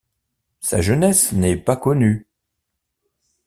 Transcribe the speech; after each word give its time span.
Sa 0.61 0.81
jeunesse 0.81 1.31
n'est 1.31 1.57
pas 1.57 1.75
connue. 1.77 2.25